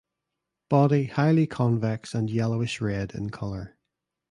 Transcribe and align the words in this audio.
Body 0.67 1.05
highly 1.05 1.45
convex 1.45 2.15
and 2.15 2.27
yellowish 2.31 2.81
red 2.81 3.13
in 3.13 3.29
color. 3.29 3.77